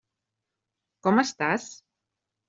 [1.07, 1.67] Com estàs?